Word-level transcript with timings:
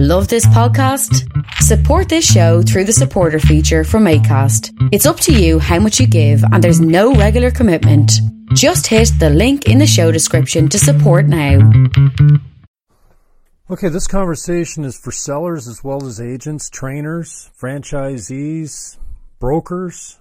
Love 0.00 0.28
this 0.28 0.46
podcast? 0.46 1.26
Support 1.54 2.08
this 2.08 2.24
show 2.24 2.62
through 2.62 2.84
the 2.84 2.92
supporter 2.92 3.40
feature 3.40 3.82
from 3.82 4.04
ACAST. 4.04 4.70
It's 4.92 5.06
up 5.06 5.18
to 5.18 5.32
you 5.32 5.58
how 5.58 5.80
much 5.80 5.98
you 5.98 6.06
give, 6.06 6.40
and 6.52 6.62
there's 6.62 6.80
no 6.80 7.14
regular 7.14 7.50
commitment. 7.50 8.12
Just 8.54 8.86
hit 8.86 9.10
the 9.18 9.28
link 9.28 9.66
in 9.66 9.78
the 9.78 9.88
show 9.88 10.12
description 10.12 10.68
to 10.68 10.78
support 10.78 11.26
now. 11.26 11.68
Okay, 13.68 13.88
this 13.88 14.06
conversation 14.06 14.84
is 14.84 14.96
for 14.96 15.10
sellers 15.10 15.66
as 15.66 15.82
well 15.82 16.06
as 16.06 16.20
agents, 16.20 16.70
trainers, 16.70 17.50
franchisees, 17.60 18.98
brokers, 19.40 20.20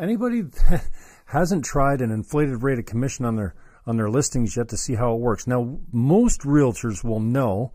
anybody 0.00 0.40
that 0.40 0.84
hasn't 1.26 1.64
tried 1.64 2.00
an 2.00 2.10
inflated 2.10 2.64
rate 2.64 2.80
of 2.80 2.86
commission 2.86 3.24
on 3.24 3.36
their 3.36 3.54
on 3.86 3.96
their 3.96 4.10
listings 4.10 4.56
yet 4.56 4.68
to 4.70 4.76
see 4.76 4.96
how 4.96 5.14
it 5.14 5.20
works. 5.20 5.46
Now, 5.46 5.78
most 5.92 6.40
realtors 6.40 7.04
will 7.04 7.20
know 7.20 7.72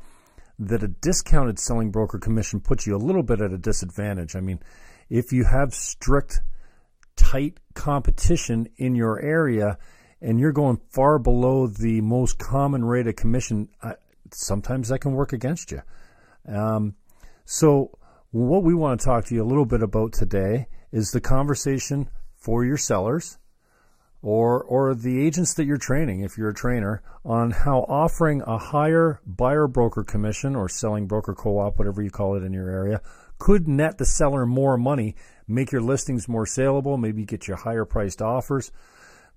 that 0.60 0.84
a 0.84 0.88
discounted 0.88 1.60
selling 1.60 1.92
broker 1.92 2.18
commission 2.18 2.60
puts 2.60 2.88
you 2.88 2.96
a 2.96 2.98
little 2.98 3.24
bit 3.24 3.42
at 3.42 3.52
a 3.52 3.58
disadvantage. 3.58 4.36
I 4.36 4.42
mean, 4.42 4.60
if 5.10 5.32
you 5.32 5.46
have 5.46 5.74
strict, 5.74 6.42
tight 7.16 7.60
competition 7.74 8.68
in 8.78 8.96
your 8.96 9.20
area 9.22 9.78
and 10.22 10.40
you're 10.40 10.52
going 10.52 10.80
far 10.90 11.20
below 11.20 11.68
the 11.68 12.02
most 12.02 12.40
common 12.40 12.84
rate 12.84 13.08
of 13.08 13.16
commission, 13.16 13.70
uh, 13.84 13.94
sometimes 14.32 14.90
that 14.90 15.00
can 15.00 15.14
work 15.14 15.32
against 15.32 15.72
you. 15.72 15.82
Um, 16.48 16.96
so, 17.46 17.98
what 18.32 18.64
we 18.64 18.74
want 18.74 19.00
to 19.00 19.06
talk 19.06 19.26
to 19.26 19.36
you 19.36 19.44
a 19.44 19.46
little 19.46 19.66
bit 19.66 19.82
about 19.82 20.14
today 20.14 20.68
is 20.92 21.12
the 21.12 21.22
conversation 21.22 22.10
for 22.36 22.66
your 22.66 22.78
sellers 22.78 23.38
or 24.28 24.64
or 24.64 24.94
the 24.94 25.26
agents 25.26 25.54
that 25.54 25.66
you're 25.66 25.78
training 25.78 26.22
if 26.22 26.38
you're 26.38 26.50
a 26.50 26.54
trainer 26.54 27.02
on 27.24 27.52
how 27.52 27.86
offering 27.88 28.42
a 28.42 28.58
higher 28.58 29.22
buyer 29.26 29.68
broker 29.68 30.04
commission 30.04 30.56
or 30.56 30.68
selling 30.68 31.08
broker 31.08 31.34
co-op 31.34 31.78
whatever 31.78 32.02
you 32.02 32.10
call 32.10 32.36
it 32.36 32.44
in 32.44 32.52
your 32.52 32.70
area 32.70 33.02
could 33.40 33.68
net 33.68 33.98
the 33.98 34.06
seller 34.06 34.46
more 34.46 34.78
money 34.78 35.16
make 35.48 35.72
your 35.72 35.82
listings 35.82 36.28
more 36.28 36.46
saleable 36.46 36.98
maybe 36.98 37.24
get 37.26 37.48
you 37.48 37.56
higher 37.56 37.86
priced 37.86 38.22
offers 38.22 38.72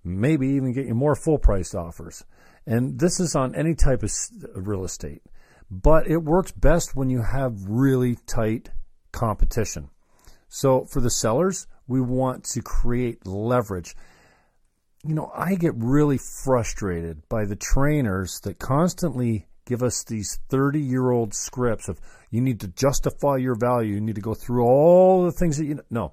maybe 0.05 0.49
even 0.49 0.73
get 0.73 0.87
you 0.87 0.95
more 0.95 1.15
full 1.15 1.39
priced 1.39 1.75
offers. 1.75 2.25
And 2.67 2.99
this 2.99 3.21
is 3.21 3.35
on 3.35 3.55
any 3.55 3.75
type 3.75 4.03
of 4.03 4.13
real 4.55 4.85
estate. 4.85 5.23
But 5.71 6.07
it 6.07 6.19
works 6.19 6.53
best 6.53 6.97
when 6.97 7.11
you 7.11 7.23
have 7.23 7.69
really 7.69 8.17
tight 8.27 8.71
competition. 9.13 9.91
So 10.49 10.85
for 10.85 11.01
the 11.01 11.11
sellers 11.11 11.67
we 11.87 12.01
want 12.01 12.45
to 12.45 12.63
create 12.63 13.27
leverage 13.27 13.97
you 15.05 15.15
know, 15.15 15.31
I 15.35 15.55
get 15.55 15.73
really 15.77 16.19
frustrated 16.19 17.29
by 17.29 17.45
the 17.45 17.57
trainers 17.57 18.41
that 18.41 18.59
constantly 18.59 19.47
give 19.65 19.83
us 19.83 20.05
these 20.05 20.39
30 20.49 20.81
year 20.81 21.11
old 21.11 21.33
scripts 21.33 21.89
of 21.89 22.01
you 22.31 22.41
need 22.41 22.61
to 22.61 22.69
justify 22.69 23.37
your 23.37 23.55
value, 23.55 23.95
you 23.95 24.01
need 24.01 24.17
to 24.17 24.21
go 24.21 24.35
through 24.35 24.65
all 24.65 25.25
the 25.25 25.33
things 25.33 25.59
that 25.59 25.65
you 25.65 25.81
no. 25.91 26.13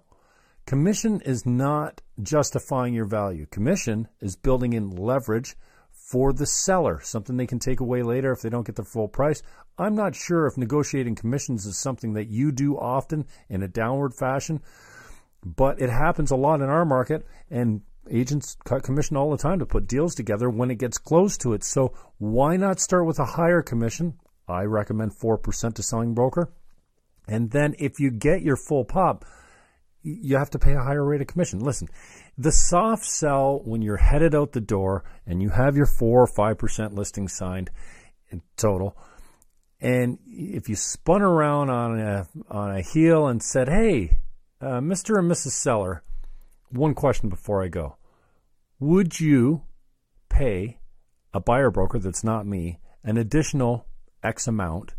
Commission 0.65 1.21
is 1.21 1.45
not 1.45 2.01
justifying 2.21 2.93
your 2.93 3.05
value. 3.05 3.45
Commission 3.45 4.07
is 4.19 4.35
building 4.35 4.73
in 4.73 4.89
leverage 4.89 5.55
for 5.91 6.33
the 6.33 6.45
seller, 6.45 6.99
something 7.01 7.37
they 7.37 7.47
can 7.47 7.59
take 7.59 7.79
away 7.79 8.03
later 8.03 8.31
if 8.31 8.41
they 8.41 8.49
don't 8.49 8.65
get 8.65 8.75
the 8.75 8.83
full 8.83 9.07
price. 9.07 9.41
I'm 9.77 9.95
not 9.95 10.15
sure 10.15 10.45
if 10.45 10.57
negotiating 10.57 11.15
commissions 11.15 11.65
is 11.65 11.77
something 11.77 12.13
that 12.13 12.27
you 12.27 12.51
do 12.51 12.77
often 12.77 13.25
in 13.49 13.63
a 13.63 13.67
downward 13.67 14.13
fashion, 14.13 14.61
but 15.43 15.81
it 15.81 15.89
happens 15.89 16.31
a 16.31 16.35
lot 16.35 16.61
in 16.61 16.69
our 16.69 16.85
market 16.85 17.25
and 17.49 17.81
agents 18.11 18.57
cut 18.65 18.83
commission 18.83 19.17
all 19.17 19.31
the 19.31 19.37
time 19.37 19.59
to 19.59 19.65
put 19.65 19.87
deals 19.87 20.15
together 20.15 20.49
when 20.49 20.71
it 20.71 20.79
gets 20.79 20.97
close 20.97 21.37
to 21.39 21.53
it. 21.53 21.63
So 21.63 21.93
why 22.17 22.57
not 22.57 22.79
start 22.79 23.05
with 23.05 23.19
a 23.19 23.25
higher 23.25 23.61
commission? 23.61 24.19
I 24.47 24.63
recommend 24.63 25.11
4% 25.13 25.73
to 25.73 25.83
selling 25.83 26.13
broker. 26.13 26.51
And 27.27 27.51
then 27.51 27.75
if 27.79 27.99
you 27.99 28.11
get 28.11 28.41
your 28.41 28.55
full 28.55 28.85
pop, 28.85 29.25
you 30.03 30.37
have 30.37 30.49
to 30.51 30.59
pay 30.59 30.73
a 30.73 30.81
higher 30.81 31.03
rate 31.03 31.21
of 31.21 31.27
commission. 31.27 31.59
Listen, 31.59 31.89
the 32.37 32.51
soft 32.51 33.05
sell 33.05 33.61
when 33.65 33.81
you're 33.81 33.97
headed 33.97 34.33
out 34.33 34.53
the 34.53 34.61
door 34.61 35.03
and 35.25 35.41
you 35.41 35.49
have 35.49 35.75
your 35.75 35.85
4 35.85 36.21
or 36.21 36.27
5% 36.27 36.93
listing 36.93 37.27
signed 37.27 37.69
in 38.29 38.41
total, 38.55 38.97
and 39.79 40.17
if 40.25 40.69
you 40.69 40.75
spun 40.75 41.21
around 41.21 41.69
on 41.69 41.99
a, 41.99 42.27
on 42.49 42.75
a 42.75 42.81
heel 42.81 43.27
and 43.27 43.43
said, 43.43 43.67
hey, 43.67 44.17
uh, 44.59 44.79
Mr. 44.79 45.19
and 45.19 45.29
Mrs. 45.29 45.51
Seller, 45.51 46.03
one 46.69 46.93
question 46.93 47.29
before 47.29 47.63
I 47.63 47.67
go. 47.67 47.97
Would 48.79 49.19
you 49.19 49.63
pay 50.29 50.79
a 51.33 51.39
buyer 51.39 51.71
broker 51.71 51.99
that's 51.99 52.23
not 52.23 52.45
me 52.45 52.79
an 53.03 53.17
additional 53.17 53.85
X 54.23 54.47
amount, 54.47 54.95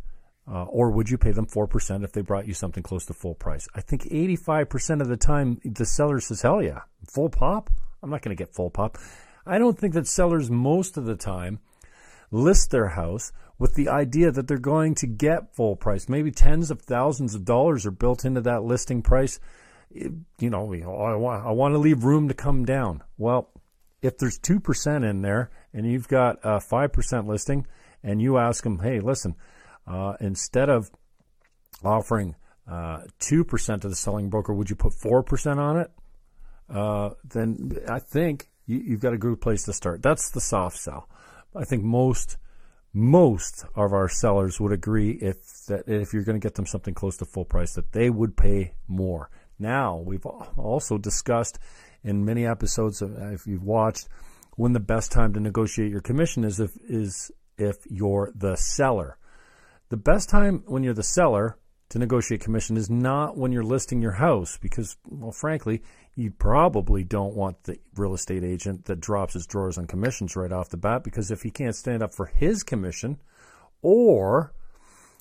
uh, 0.51 0.65
or 0.65 0.91
would 0.91 1.11
you 1.11 1.19
pay 1.19 1.33
them 1.33 1.47
4% 1.47 2.05
if 2.05 2.13
they 2.13 2.23
brought 2.23 2.47
you 2.47 2.55
something 2.55 2.83
close 2.83 3.05
to 3.07 3.13
full 3.13 3.35
price? 3.35 3.69
I 3.75 3.81
think 3.81 4.05
85% 4.05 5.01
of 5.01 5.09
the 5.09 5.17
time 5.17 5.61
the 5.65 5.85
seller 5.85 6.21
says, 6.21 6.43
hell 6.43 6.63
yeah, 6.63 6.83
full 7.07 7.29
pop? 7.29 7.71
I'm 8.03 8.11
not 8.11 8.23
going 8.23 8.37
to 8.37 8.43
get 8.43 8.55
full 8.55 8.71
pop. 8.71 8.97
I 9.45 9.59
don't 9.59 9.79
think 9.79 9.95
that 9.95 10.07
sellers 10.07 10.51
most 10.51 10.97
of 10.97 11.05
the 11.05 11.17
time 11.17 11.61
list 12.31 12.71
their 12.71 12.89
house 12.89 13.33
with 13.59 13.75
the 13.75 13.89
idea 13.89 14.31
that 14.31 14.47
they're 14.47 14.59
going 14.59 14.95
to 14.97 15.07
get 15.07 15.55
full 15.55 15.77
price. 15.77 16.09
Maybe 16.09 16.31
tens 16.31 16.71
of 16.71 16.83
thousands 16.83 17.35
of 17.35 17.45
dollars 17.45 17.85
are 17.85 17.91
built 17.91 18.25
into 18.25 18.41
that 18.43 18.63
listing 18.63 19.03
price 19.03 19.41
you 19.91 20.51
know, 20.51 20.73
I 20.73 21.17
want, 21.17 21.47
I 21.47 21.51
want 21.51 21.75
to 21.75 21.79
leave 21.79 22.05
room 22.05 22.29
to 22.29 22.35
come 22.35 22.65
down. 22.65 23.03
Well, 23.17 23.51
if 24.03 24.19
there's 24.19 24.39
2% 24.39 25.09
in 25.09 25.23
there 25.23 25.51
and 25.73 25.91
you've 25.91 26.09
got 26.09 26.39
a 26.43 26.59
5% 26.59 27.27
listing 27.27 27.67
and 28.03 28.23
you 28.23 28.39
ask 28.39 28.63
them, 28.65 28.79
hey, 28.81 29.01
listen, 29.01 29.35
uh, 29.87 30.15
instead 30.21 30.69
of 30.69 30.91
offering 31.85 32.37
uh, 32.71 33.01
2% 33.21 33.81
to 33.81 33.89
the 33.89 33.97
selling 33.97 34.29
broker, 34.29 34.53
would 34.53 34.71
you 34.71 34.77
put 34.77 34.93
4% 34.93 35.57
on 35.57 35.79
it? 35.79 35.91
Uh, 36.69 37.11
then 37.25 37.79
I 37.89 37.99
think 37.99 38.51
you, 38.67 38.93
have 38.93 39.01
got 39.01 39.15
a 39.15 39.19
good 39.19 39.41
place 39.41 39.65
to 39.65 39.73
start. 39.73 40.03
That's 40.03 40.31
the 40.31 40.41
soft 40.41 40.77
sell. 40.77 41.09
I 41.57 41.65
think 41.65 41.83
most 41.83 42.37
most 42.95 43.65
of 43.75 43.93
our 43.93 44.09
sellers 44.09 44.59
would 44.59 44.73
agree 44.73 45.11
if 45.11 45.67
that 45.67 45.87
if 45.87 46.13
you're 46.13 46.25
going 46.25 46.41
to 46.41 46.45
get 46.45 46.55
them 46.55 46.67
something 46.67 46.95
close 46.95 47.17
to 47.19 47.25
full 47.25 47.45
price 47.45 47.75
that 47.75 47.93
they 47.93 48.11
would 48.11 48.37
pay 48.37 48.73
more. 48.87 49.31
Now, 49.59 49.97
we've 49.97 50.25
also 50.25 50.99
discussed 50.99 51.59
in 52.05 52.25
many 52.25 52.47
episodes, 52.47 53.03
of, 53.03 53.17
if 53.33 53.47
you've 53.47 53.65
watched, 53.65 54.09
when 54.57 54.73
the 54.73 54.81
best 54.81 55.13
time 55.13 55.33
to 55.35 55.41
negotiate 55.41 55.91
your 55.91 56.01
commission 56.01 56.45
is 56.45 56.61
if, 56.61 56.71
is 56.89 57.31
if 57.57 57.77
you're 57.89 58.33
the 58.35 58.57
seller. 58.57 59.19
The 59.89 59.97
best 59.97 60.29
time 60.29 60.63
when 60.67 60.83
you're 60.83 60.95
the 60.95 61.03
seller 61.03 61.59
to 61.91 61.99
negotiate 61.99 62.41
commission 62.41 62.77
is 62.77 62.91
not 62.91 63.37
when 63.37 63.51
you're 63.53 63.63
listing 63.63 64.03
your 64.03 64.13
house 64.13 64.59
because, 64.59 64.97
well, 65.09 65.33
frankly, 65.33 65.83
you 66.15 66.31
probably 66.31 67.05
don't 67.05 67.35
want 67.35 67.63
the 67.65 67.79
real 67.97 68.15
estate 68.15 68.45
agent 68.45 68.85
that 68.85 69.01
drops 69.01 69.35
his 69.35 69.47
drawers 69.47 69.79
on 69.79 69.87
commissions 69.87 70.37
right 70.37 70.53
off 70.53 70.69
the 70.69 70.77
bat 70.77 71.03
because 71.03 71.31
if 71.31 71.43
he 71.43 71.51
can't 71.51 71.75
stand 71.75 72.03
up 72.03 72.15
for 72.15 72.27
his 72.27 72.63
commission 72.63 73.19
or 73.81 74.53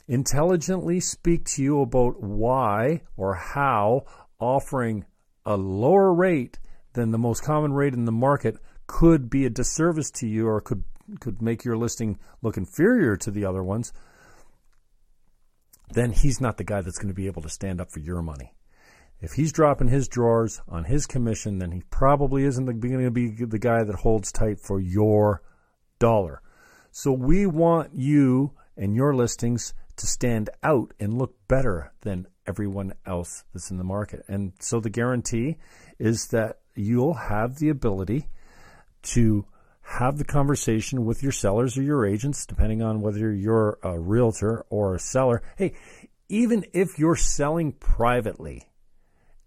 intelligently 0.08 1.00
speak 1.00 1.46
to 1.46 1.64
you 1.64 1.82
about 1.82 2.22
why 2.22 3.02
or 3.16 3.36
how 3.36 4.04
offering 4.40 5.06
a 5.46 5.56
lower 5.56 6.14
rate 6.14 6.60
than 6.94 7.12
the 7.12 7.18
most 7.18 7.44
common 7.44 7.74
rate 7.74 7.94
in 7.94 8.06
the 8.06 8.12
market 8.12 8.58
could 8.88 9.30
be 9.30 9.46
a 9.46 9.50
disservice 9.50 10.12
to 10.12 10.28
you 10.28 10.48
or 10.48 10.62
could 10.62 10.84
could 11.20 11.42
make 11.42 11.64
your 11.64 11.78
listing 11.78 12.20
look 12.42 12.58
inferior 12.58 13.16
to 13.16 13.32
the 13.32 13.46
other 13.46 13.64
ones, 13.64 13.94
then 15.92 16.12
he's 16.12 16.42
not 16.42 16.58
the 16.58 16.64
guy 16.64 16.82
that's 16.82 16.98
going 16.98 17.08
to 17.08 17.14
be 17.14 17.28
able 17.28 17.42
to 17.42 17.50
stand 17.50 17.80
up 17.80 17.92
for 17.92 18.00
your 18.00 18.22
money. 18.22 18.54
If 19.20 19.34
he's 19.34 19.52
dropping 19.52 19.88
his 19.88 20.08
drawers 20.08 20.62
on 20.68 20.84
his 20.84 21.06
commission, 21.08 21.60
then 21.60 21.72
he 21.72 21.82
probably 21.90 22.44
isn't 22.44 22.66
going 22.66 23.04
to 23.04 23.12
be 23.12 23.30
the 23.30 23.58
guy 23.58 23.84
that 23.84 23.96
holds 23.96 24.32
tight 24.32 24.60
for 24.60 24.80
your 24.80 25.42
dollar. 25.98 26.42
So 26.92 27.12
we 27.12 27.46
want 27.46 27.96
you 27.96 28.54
and 28.76 28.96
your 28.96 29.16
listings 29.16 29.74
to 29.96 30.06
stand 30.06 30.50
out 30.62 30.94
and 31.00 31.18
look 31.18 31.36
better 31.48 31.94
than 32.02 32.28
everyone 32.48 32.94
else 33.06 33.44
that's 33.54 33.72
in 33.72 33.78
the 33.78 33.84
market. 33.84 34.24
And 34.28 34.54
so 34.60 34.80
the 34.80 34.90
guarantee 34.90 35.58
is 36.00 36.28
that 36.28 36.60
you'll 36.76 37.14
have 37.14 37.60
the 37.60 37.70
ability 37.70 38.28
to 39.04 39.46
have 39.82 40.18
the 40.18 40.26
conversation 40.26 41.06
with 41.06 41.24
your 41.24 41.32
sellers 41.32 41.78
or 41.78 41.82
your 41.82 42.06
agents, 42.06 42.46
depending 42.46 42.82
on 42.82 43.02
whether 43.02 43.34
you're 43.34 43.80
a 43.84 43.98
realtor 43.98 44.66
or 44.70 44.96
a 44.96 45.00
seller. 45.00 45.42
Hey, 45.58 45.74
even 46.30 46.66
if 46.74 47.00
you're 47.00 47.16
selling 47.16 47.72
privately, 47.72 48.68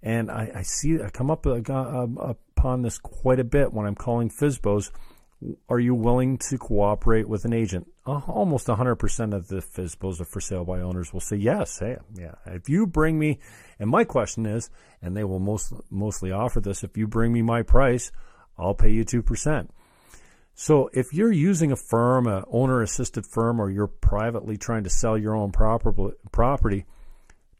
and 0.02 0.30
I, 0.30 0.50
I 0.56 0.62
see 0.62 0.98
I 1.02 1.10
come 1.10 1.30
up 1.30 1.46
uh, 1.46 1.60
upon 1.60 2.82
this 2.82 2.98
quite 2.98 3.38
a 3.38 3.44
bit 3.44 3.72
when 3.74 3.86
I'm 3.86 3.94
calling 3.94 4.30
FSBOs 4.30 4.90
are 5.68 5.80
you 5.80 5.94
willing 5.94 6.38
to 6.38 6.58
cooperate 6.58 7.28
with 7.28 7.44
an 7.44 7.52
agent? 7.52 7.86
Uh, 8.06 8.20
almost 8.26 8.66
100% 8.66 9.34
of 9.34 9.48
the 9.48 9.56
FSBOs 9.56 10.20
are 10.20 10.24
for 10.24 10.40
sale 10.40 10.64
by 10.64 10.80
owners 10.80 11.12
will 11.12 11.20
say 11.20 11.36
yes. 11.36 11.78
Hey, 11.78 11.96
yeah. 12.14 12.34
If 12.46 12.68
you 12.68 12.86
bring 12.86 13.18
me, 13.18 13.38
and 13.78 13.88
my 13.88 14.04
question 14.04 14.44
is, 14.46 14.70
and 15.00 15.16
they 15.16 15.24
will 15.24 15.38
most 15.38 15.72
mostly 15.90 16.30
offer 16.30 16.60
this, 16.60 16.84
if 16.84 16.96
you 16.96 17.06
bring 17.06 17.32
me 17.32 17.42
my 17.42 17.62
price, 17.62 18.12
I'll 18.58 18.74
pay 18.74 18.90
you 18.90 19.04
2%. 19.04 19.68
So 20.54 20.90
if 20.92 21.14
you're 21.14 21.32
using 21.32 21.72
a 21.72 21.76
firm, 21.76 22.26
a 22.26 22.44
owner 22.50 22.82
assisted 22.82 23.24
firm, 23.26 23.60
or 23.60 23.70
you're 23.70 23.86
privately 23.86 24.58
trying 24.58 24.84
to 24.84 24.90
sell 24.90 25.16
your 25.16 25.34
own 25.34 25.52
property, 25.52 26.84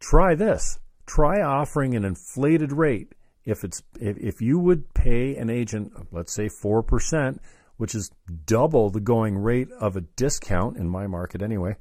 try 0.01 0.35
this. 0.35 0.79
Try 1.07 1.41
offering 1.41 1.95
an 1.95 2.05
inflated 2.05 2.73
rate. 2.73 3.15
If 3.47 3.65
it's 3.65 3.83
if, 3.99 4.19
if 4.19 4.43
you 4.43 4.59
would 4.59 4.93
pay 4.93 5.35
an 5.37 5.49
agent, 5.49 5.93
let's 6.13 6.33
say 6.33 6.49
four 6.49 6.83
percent, 6.83 7.41
which 7.81 7.95
is 7.95 8.11
double 8.45 8.91
the 8.91 9.01
going 9.01 9.39
rate 9.39 9.71
of 9.81 9.97
a 9.97 10.03
discount 10.03 10.77
in 10.77 10.87
my 10.87 11.07
market 11.07 11.41
anyway, 11.41 11.75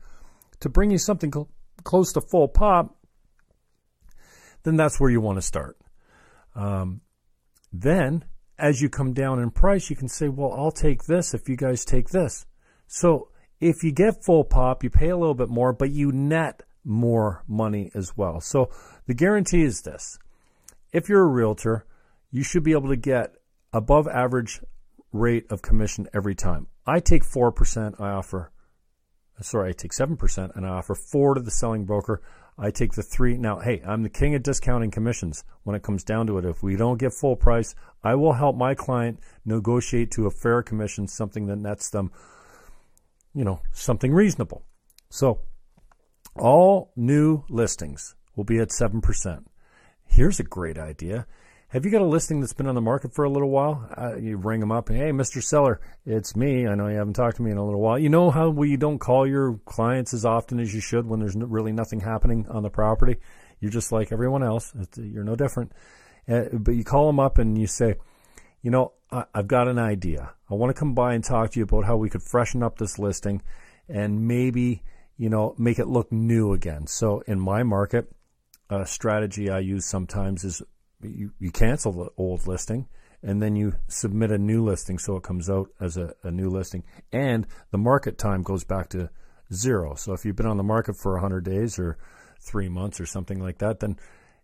to 0.62 0.70
bring 0.70 0.92
you 0.92 0.98
something 0.98 1.30
cl- 1.30 1.50
close 1.84 2.14
to 2.14 2.22
full 2.22 2.48
pop, 2.48 2.96
then 4.64 4.78
that's 4.78 4.98
where 4.98 5.10
you 5.10 5.20
want 5.20 5.38
to 5.38 5.42
start. 5.42 5.78
Um, 6.56 7.02
then 7.74 8.24
as 8.58 8.82
you 8.82 8.88
come 8.88 9.12
down 9.12 9.40
in 9.40 9.52
price, 9.52 9.90
you 9.90 9.98
can 9.98 10.08
say, 10.08 10.30
well, 10.30 10.54
I'll 10.54 10.72
take 10.72 11.04
this 11.04 11.34
if 11.34 11.50
you 11.50 11.58
guys 11.58 11.84
take 11.84 12.12
this. 12.12 12.46
So 12.88 13.28
if 13.60 13.84
you 13.84 13.92
get 13.92 14.24
full 14.24 14.46
pop, 14.46 14.86
you 14.86 14.90
pay 14.90 15.10
a 15.10 15.18
little 15.18 15.36
bit 15.36 15.50
more, 15.50 15.74
but 15.74 15.92
you 15.92 16.14
net 16.14 16.64
more 16.86 17.44
money 17.46 17.92
as 17.94 18.16
well. 18.16 18.40
So 18.40 18.70
the 19.06 19.14
guarantee 19.14 19.64
is 19.64 19.82
this. 19.82 20.18
If 20.94 21.10
you're 21.10 21.24
a 21.24 21.28
realtor, 21.28 21.86
you 22.32 22.42
should 22.42 22.64
be 22.64 22.72
able 22.72 22.88
to 22.88 22.96
get 22.96 23.36
above 23.74 24.08
average 24.08 24.62
rate 25.12 25.46
of 25.50 25.62
commission 25.62 26.08
every 26.14 26.36
time. 26.36 26.68
I 26.86 27.00
take 27.00 27.24
4%, 27.24 28.00
I 28.00 28.10
offer, 28.10 28.52
uh, 29.38 29.44
sorry, 29.44 29.70
I 29.70 29.74
take 29.74 29.92
7% 29.92 30.56
and 30.56 30.66
I 30.66 30.70
offer 30.70 30.96
4 30.96 31.36
to 31.36 31.42
the 31.42 31.52
selling 31.52 31.86
broker. 31.86 32.22
I 32.62 32.72
take 32.72 32.92
the 32.92 33.04
three. 33.04 33.38
Now, 33.38 33.60
hey, 33.60 33.82
I'm 33.86 34.04
the 34.04 34.10
king 34.10 34.36
of 34.36 34.44
discounting 34.44 34.92
commissions 34.92 35.46
when 35.64 35.78
it 35.78 35.82
comes 35.82 36.04
down 36.04 36.28
to 36.28 36.38
it. 36.38 36.46
If 36.46 36.62
we 36.62 36.76
don't 36.76 37.00
get 37.00 37.14
full 37.14 37.38
price, 37.38 37.74
I 38.04 38.16
will 38.16 38.34
help 38.34 38.58
my 38.58 38.76
client 38.76 39.22
negotiate 39.46 40.12
to 40.12 40.28
a 40.28 40.32
fair 40.32 40.62
commission, 40.62 41.08
something 41.08 41.48
that 41.48 41.56
nets 41.56 41.90
them, 41.90 42.12
you 43.34 43.46
know, 43.46 43.62
something 43.72 44.12
reasonable. 44.12 44.66
So, 45.10 45.40
all 46.36 46.92
new 46.98 47.44
listings 47.50 48.16
will 48.36 48.44
be 48.44 48.60
at 48.60 48.70
7%. 48.70 49.46
Here's 50.06 50.40
a 50.40 50.44
great 50.44 50.78
idea. 50.78 51.28
Have 51.72 51.86
you 51.86 51.92
got 51.92 52.02
a 52.02 52.06
listing 52.06 52.40
that's 52.40 52.54
been 52.54 52.66
on 52.66 52.74
the 52.74 52.82
market 52.82 53.14
for 53.14 53.26
a 53.26 53.30
little 53.30 53.52
while? 53.52 53.88
Uh, 53.96 54.16
you 54.16 54.38
ring 54.38 54.60
them 54.60 54.72
up, 54.72 54.90
hey, 54.90 55.12
Mr. 55.12 55.40
Seller, 55.44 55.80
it's 56.04 56.36
me. 56.36 56.66
I 56.66 56.74
know 56.74 56.88
you 56.88 56.98
haven't 56.98 57.14
talked 57.14 57.38
to 57.38 57.44
me 57.44 57.52
in 57.52 57.58
a 57.58 57.64
little 57.64 57.80
while. 57.80 58.00
You 58.00 58.10
know 58.10 58.32
how 58.32 58.50
we 58.50 58.76
don't 58.76 58.98
call 58.98 59.28
your 59.28 59.60
clients 59.66 60.12
as 60.16 60.26
often 60.26 60.60
as 60.60 60.74
you 60.74 60.82
should 60.82 61.06
when 61.06 61.20
there's 61.20 61.36
really 61.36 61.72
nothing 61.72 62.00
happening 62.00 62.48
on 62.50 62.64
the 62.64 62.72
property? 62.72 63.18
You're 63.60 63.70
just 63.70 63.92
like 63.92 64.12
everyone 64.12 64.42
else. 64.42 64.74
You're 64.98 65.24
no 65.24 65.36
different. 65.36 65.72
Uh, 66.28 66.46
but 66.54 66.72
you 66.72 66.84
call 66.84 67.06
them 67.06 67.20
up 67.20 67.38
and 67.38 67.56
you 67.56 67.68
say, 67.68 67.98
you 68.64 68.72
know, 68.72 68.94
I, 69.12 69.26
I've 69.36 69.48
got 69.48 69.68
an 69.68 69.78
idea. 69.78 70.34
I 70.50 70.56
want 70.56 70.76
to 70.76 70.80
come 70.80 70.96
by 70.96 71.14
and 71.14 71.24
talk 71.24 71.52
to 71.52 71.60
you 71.60 71.66
about 71.66 71.86
how 71.86 71.98
we 71.98 72.10
could 72.10 72.24
freshen 72.24 72.64
up 72.64 72.80
this 72.80 72.98
listing 72.98 73.44
and 73.88 74.28
maybe, 74.28 74.82
you 75.18 75.30
know, 75.30 75.54
make 75.60 75.78
it 75.78 75.88
look 75.88 76.12
new 76.12 76.52
again. 76.52 76.88
So 76.88 77.20
in 77.28 77.40
my 77.40 77.62
market, 77.62 78.12
a 78.72 78.88
strategy 78.88 79.52
I 79.52 79.60
use 79.60 79.86
sometimes 79.86 80.44
is 80.44 80.64
you, 81.02 81.32
you 81.40 81.52
cancel 81.52 81.92
the 81.92 82.10
old 82.18 82.48
listing 82.48 82.88
and 83.22 83.42
then 83.42 83.56
you 83.56 83.76
submit 83.88 84.32
a 84.32 84.38
new 84.38 84.64
listing 84.64 84.98
so 84.98 85.16
it 85.16 85.24
comes 85.24 85.50
out 85.50 85.70
as 85.80 85.98
a, 85.98 86.14
a, 86.24 86.32
new 86.32 86.50
listing 86.50 86.84
and 87.12 87.46
the 87.72 87.78
market 87.78 88.18
time 88.18 88.44
goes 88.44 88.64
back 88.64 88.90
to 88.90 89.10
zero. 89.54 89.96
So 89.96 90.14
if 90.14 90.26
you've 90.26 90.36
been 90.36 90.46
on 90.46 90.58
the 90.58 90.64
market 90.64 90.96
for 90.96 91.14
100 91.14 91.44
days 91.44 91.80
or 91.80 91.98
three 92.42 92.70
months 92.70 93.00
or 93.00 93.06
something 93.06 93.42
like 93.42 93.60
that 93.60 93.80
then 93.80 93.98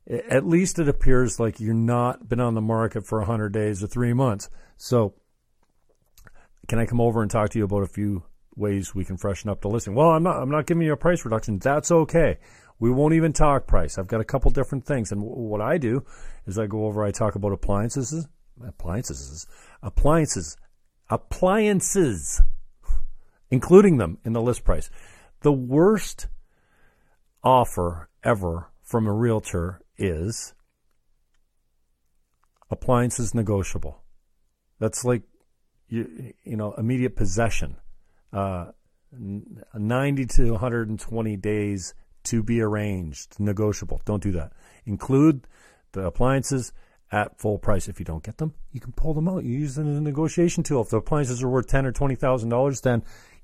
at 0.07 0.46
least 0.46 0.78
it 0.78 0.88
appears 0.88 1.40
like 1.40 1.60
you're 1.60 1.74
not 1.74 2.28
been 2.28 2.40
on 2.40 2.54
the 2.54 2.62
market 2.62 3.07
for 3.07 3.19
100 3.19 3.50
days 3.50 3.84
or 3.84 3.88
three 3.88 4.13
months. 4.13 4.50
So 4.78 5.13
can 6.68 6.80
i 6.80 6.86
come 6.86 7.02
over 7.02 7.22
and 7.22 7.30
talk 7.30 7.52
to 7.52 7.60
you 7.60 7.66
about 7.66 7.84
a 7.84 7.88
few 7.88 8.24
ways 8.56 8.96
we 8.96 9.06
can 9.06 9.18
freshen 9.18 9.50
up 9.50 9.62
the 9.62 9.69
listing? 9.69 9.96
Well 9.96 10.10
i'm 10.10 10.24
not 10.24 10.42
i'm 10.42 10.52
not 10.52 10.66
giving 10.66 10.84
you 10.84 10.94
a 10.94 10.98
price 10.98 11.24
reduction. 11.25 11.60
That's 11.60 11.92
okay 11.92 12.40
we 12.80 12.92
won't 12.92 13.13
even 13.13 13.33
talk 13.33 13.68
price. 13.68 13.98
I've 13.98 14.07
got 14.07 14.22
a 14.22 14.25
couple 14.25 14.51
different 14.51 14.86
things. 14.86 15.12
And 15.12 15.22
w- 15.22 15.50
what 15.50 15.62
I 15.62 15.77
do 15.77 16.06
is 16.45 16.60
I 16.60 16.68
go 16.68 16.86
over, 16.86 17.04
I 17.04 17.12
talk 17.12 17.36
about 17.36 17.54
appliances, 17.54 18.27
appliances, 18.66 19.48
appliances, 19.81 20.57
appliances, 21.10 22.42
including 23.50 23.98
them 23.98 24.18
in 24.25 24.33
the 24.33 24.42
list 24.42 24.63
price. 24.63 24.89
The 25.42 25.54
worst 25.54 26.27
offer 27.44 28.10
ever 28.24 28.72
from 28.81 29.07
a 29.07 29.13
realtor 29.13 29.81
is 29.98 30.54
appliances 32.69 33.33
negotiable. 33.33 34.04
That's 34.80 35.06
like, 35.06 35.21
you, 35.88 36.33
you 36.44 36.57
know, 36.57 36.74
immediate 36.74 37.16
possession. 37.16 37.78
Uh, 38.33 38.71
90 39.18 40.25
to 40.25 40.51
120 40.51 41.38
days 41.38 41.94
to 42.25 42.44
be 42.44 42.62
arranged, 42.62 43.39
negotiable. 43.39 44.01
Don't 44.06 44.24
do 44.24 44.31
that. 44.33 44.54
Include 44.86 45.48
the 45.94 46.06
appliances 46.06 46.74
at 47.12 47.39
full 47.39 47.57
price. 47.57 47.88
If 47.88 48.00
you 48.00 48.06
don't 48.06 48.24
get 48.24 48.38
them, 48.38 48.54
you 48.72 48.80
can 48.80 48.92
pull 48.92 49.13
them 49.13 49.27
out. 49.27 49.44
You 49.44 49.57
use 49.57 49.75
them 49.75 49.89
as 49.89 49.98
a 49.98 50.01
negotiation 50.01 50.63
tool. 50.63 50.81
If 50.81 50.89
the 50.89 50.98
appliances 50.98 51.42
are 51.44 51.50
worth 51.50 51.68
ten 51.68 51.86
or 51.86 51.92
twenty 51.92 52.16
thousand 52.16 52.50
dollars, 52.50 52.81
then 52.81 53.04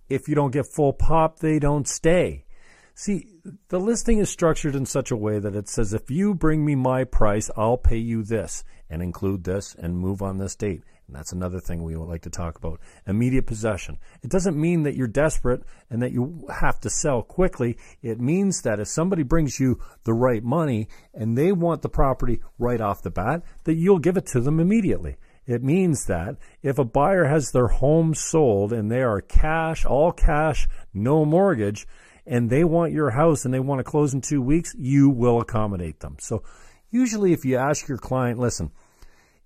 if 0.09 0.27
you 0.27 0.35
don't 0.35 0.51
get 0.51 0.67
full 0.67 0.93
pop, 0.93 1.39
they 1.39 1.59
don't 1.59 1.87
stay. 1.87 2.45
See, 2.93 3.27
the 3.69 3.79
listing 3.79 4.19
is 4.19 4.29
structured 4.29 4.75
in 4.75 4.85
such 4.85 5.11
a 5.11 5.15
way 5.15 5.39
that 5.39 5.55
it 5.55 5.69
says 5.69 5.93
if 5.93 6.11
you 6.11 6.35
bring 6.35 6.65
me 6.65 6.75
my 6.75 7.05
price, 7.05 7.49
I'll 7.55 7.77
pay 7.77 7.97
you 7.97 8.23
this 8.23 8.63
and 8.89 9.01
include 9.01 9.45
this 9.45 9.73
and 9.73 9.97
move 9.97 10.21
on 10.21 10.37
this 10.37 10.55
date. 10.55 10.83
And 11.07 11.15
that's 11.15 11.33
another 11.33 11.59
thing 11.59 11.83
we 11.83 11.95
like 11.95 12.21
to 12.21 12.29
talk 12.29 12.57
about. 12.57 12.79
Immediate 13.05 13.45
possession. 13.45 13.97
It 14.21 14.29
doesn't 14.29 14.59
mean 14.59 14.83
that 14.83 14.95
you're 14.95 15.07
desperate 15.07 15.63
and 15.89 16.01
that 16.01 16.13
you 16.13 16.47
have 16.61 16.79
to 16.81 16.89
sell 16.89 17.21
quickly. 17.21 17.77
It 18.01 18.19
means 18.19 18.61
that 18.61 18.79
if 18.79 18.87
somebody 18.87 19.23
brings 19.23 19.59
you 19.59 19.79
the 20.05 20.13
right 20.13 20.43
money 20.43 20.87
and 21.13 21.37
they 21.37 21.51
want 21.51 21.81
the 21.81 21.89
property 21.89 22.39
right 22.57 22.79
off 22.79 23.01
the 23.01 23.11
bat, 23.11 23.43
that 23.65 23.75
you'll 23.75 23.99
give 23.99 24.15
it 24.15 24.25
to 24.27 24.39
them 24.39 24.59
immediately. 24.59 25.17
It 25.45 25.63
means 25.63 26.05
that 26.05 26.37
if 26.61 26.77
a 26.77 26.85
buyer 26.85 27.25
has 27.25 27.51
their 27.51 27.67
home 27.67 28.13
sold 28.13 28.71
and 28.71 28.91
they 28.91 29.01
are 29.01 29.21
cash, 29.21 29.85
all 29.85 30.11
cash, 30.11 30.67
no 30.93 31.25
mortgage, 31.25 31.87
and 32.25 32.49
they 32.49 32.63
want 32.63 32.93
your 32.93 33.09
house 33.09 33.43
and 33.43 33.53
they 33.53 33.59
want 33.59 33.79
to 33.79 33.83
close 33.83 34.13
in 34.13 34.21
two 34.21 34.41
weeks, 34.41 34.75
you 34.77 35.09
will 35.09 35.41
accommodate 35.41 35.99
them. 35.99 36.17
So 36.19 36.43
usually 36.91 37.33
if 37.33 37.43
you 37.43 37.57
ask 37.57 37.87
your 37.87 37.97
client, 37.97 38.39
listen, 38.39 38.71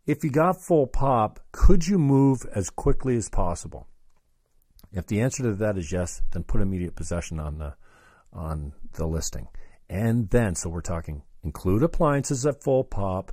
if 0.06 0.24
you 0.24 0.30
got 0.30 0.62
full 0.62 0.88
pop, 0.88 1.40
could 1.52 1.88
you 1.88 1.98
move 1.98 2.46
as 2.54 2.70
quickly 2.70 3.16
as 3.16 3.30
possible? 3.30 3.88
If 4.92 5.08
the 5.08 5.22
answer 5.22 5.44
to 5.44 5.54
that 5.56 5.78
is 5.78 5.92
yes, 5.92 6.22
then 6.32 6.44
put 6.44 6.62
immediate 6.62 6.96
possession 6.96 7.40
on 7.40 7.58
the 7.58 7.76
on 8.32 8.74
the 8.94 9.08
listing. 9.08 9.48
And 9.90 10.30
then, 10.30 10.56
so 10.56 10.70
we're 10.70 10.82
talking 10.82 11.24
include 11.44 11.84
appliances 11.84 12.46
at 12.46 12.64
full 12.64 12.84
pop, 12.84 13.32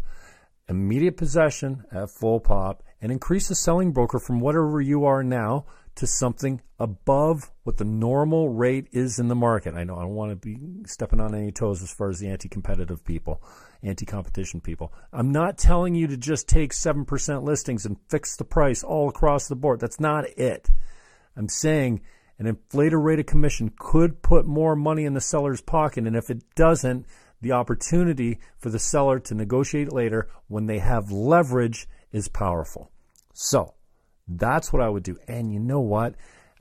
immediate 0.69 1.17
possession 1.17 1.85
at 1.91 2.11
full 2.11 2.41
pop, 2.41 2.83
and 3.00 3.11
increase 3.11 3.49
the 3.49 3.55
selling 3.55 3.93
broker 3.93 4.19
from 4.19 4.41
whatever 4.41 4.81
you 4.81 5.05
are 5.05 5.23
now 5.23 5.67
to 5.95 6.07
something 6.07 6.61
above 6.79 7.51
what 7.65 7.77
the 7.77 7.85
normal 7.85 8.49
rate 8.49 8.89
is 8.93 9.19
in 9.19 9.29
the 9.29 9.35
market. 9.35 9.75
I 9.75 9.85
know 9.85 9.97
I 9.97 10.03
don't 10.03 10.15
want 10.15 10.31
to 10.31 10.37
be 10.37 10.59
stepping 10.87 11.21
on 11.21 11.35
any 11.35 11.53
toes 11.53 11.83
as 11.83 11.93
far 11.93 12.09
as 12.09 12.19
the 12.19 12.29
anti 12.29 12.49
competitive 12.49 13.05
people, 13.05 13.43
anti 13.83 14.07
competition 14.07 14.61
people. 14.61 14.93
I'm 15.13 15.33
not 15.33 15.59
telling 15.59 15.95
you 15.95 16.07
to 16.09 16.17
just 16.17 16.49
take 16.49 16.73
7% 16.73 17.43
listings 17.43 17.85
and 17.85 17.99
fix 18.09 18.37
the 18.37 18.45
price 18.45 18.83
all 18.83 19.09
across 19.09 19.49
the 19.49 19.57
board. 19.57 19.81
That's 19.81 20.01
not 20.01 20.27
it. 20.39 20.69
I'm 21.37 21.49
saying 21.49 22.01
an 22.39 22.47
inflated 22.47 22.99
rate 22.99 23.21
of 23.21 23.27
commission 23.27 23.73
could 23.79 24.23
put 24.23 24.47
more 24.47 24.75
money 24.75 25.05
in 25.05 25.15
the 25.15 25.21
seller's 25.21 25.61
pocket. 25.61 26.07
And 26.07 26.17
if 26.17 26.31
it 26.31 26.43
doesn't, 26.55 27.07
the 27.41 27.53
opportunity 27.53 28.39
for 28.57 28.71
the 28.71 28.79
seller 28.79 29.19
to 29.21 29.35
negotiate 29.35 29.93
later 29.93 30.29
when 30.49 30.67
they 30.67 30.79
have 30.79 31.11
leverage 31.11 31.87
is 32.13 32.29
powerful. 32.29 32.91
So, 33.35 33.75
that's 34.39 34.73
what 34.73 34.83
I 34.83 34.89
would 34.89 35.03
do. 35.03 35.17
And 35.29 35.53
you 35.53 35.61
know 35.61 35.81
what? 35.81 36.15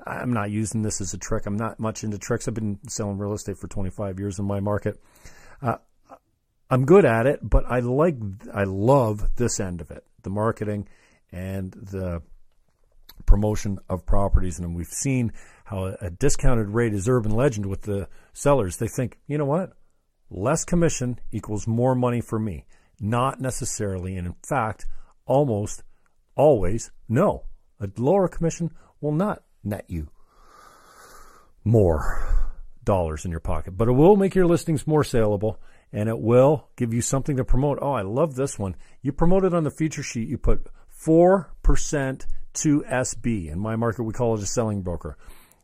I'm 0.06 0.34
not 0.34 0.50
using 0.50 0.82
this 0.82 1.02
as 1.02 1.14
a 1.14 1.18
trick. 1.18 1.46
I'm 1.46 1.58
not 1.58 1.80
much 1.80 2.04
into 2.04 2.18
tricks. 2.18 2.48
I've 2.48 2.54
been 2.54 2.80
selling 2.88 3.18
real 3.18 3.34
estate 3.34 3.58
for 3.58 3.68
25 3.68 4.20
years 4.20 4.40
in 4.40 4.46
my 4.46 4.60
market. 4.60 5.00
Uh, 5.62 5.76
I'm 6.70 6.86
good 6.86 7.06
at 7.06 7.28
it, 7.28 7.40
but 7.48 7.66
I 7.70 7.80
like, 7.80 8.16
I 8.54 8.64
love 8.64 9.36
this 9.36 9.60
end 9.60 9.82
of 9.82 9.92
it, 9.92 10.06
the 10.24 10.30
marketing 10.30 10.88
and 11.32 11.72
the 11.72 12.22
promotion 13.26 13.80
of 13.90 14.06
properties. 14.06 14.58
And 14.58 14.76
we've 14.76 14.88
seen 14.88 15.34
how 15.66 15.96
a 16.02 16.10
discounted 16.10 16.70
rate 16.70 16.94
is 16.94 17.08
urban 17.08 17.32
legend 17.32 17.66
with 17.66 17.84
the 17.84 18.08
sellers. 18.34 18.78
They 18.78 18.88
think, 18.88 19.20
you 19.28 19.38
know 19.38 19.46
what? 19.46 19.74
Less 20.30 20.64
commission 20.64 21.20
equals 21.32 21.68
more 21.68 21.94
money 21.94 22.22
for 22.22 22.40
me. 22.40 22.66
Not 23.00 23.42
necessarily. 23.42 24.16
And 24.16 24.28
in 24.28 24.36
fact, 24.48 24.86
almost 25.26 25.84
always 26.36 26.92
no. 27.10 27.46
A 27.82 27.90
lower 27.98 28.28
commission 28.28 28.72
will 29.02 29.12
not 29.12 29.44
net 29.64 29.86
you 29.88 30.08
more 31.64 32.28
dollars 32.84 33.26
in 33.26 33.32
your 33.32 33.40
pocket, 33.40 33.78
but 33.78 33.88
it 33.88 33.94
will 33.94 34.16
make 34.16 34.36
your 34.36 34.48
listings 34.48 34.88
more 34.88 35.04
saleable 35.04 35.60
and 35.92 36.08
it 36.08 36.20
will 36.20 36.70
give 36.76 36.94
you 36.94 37.02
something 37.02 37.38
to 37.38 37.44
promote. 37.44 37.80
Oh, 37.82 37.94
I 37.94 38.02
love 38.02 38.36
this 38.36 38.58
one. 38.58 38.76
You 39.02 39.12
promote 39.12 39.44
it 39.44 39.54
on 39.54 39.64
the 39.64 39.72
feature 39.72 40.04
sheet. 40.04 40.30
You 40.30 40.38
put 40.38 40.68
4% 41.06 42.26
to 42.54 42.82
SB. 42.82 43.52
In 43.52 43.60
my 43.60 43.76
market, 43.76 44.04
we 44.04 44.14
call 44.14 44.36
it 44.36 44.44
a 44.44 44.46
selling 44.46 44.82
broker. 44.82 45.18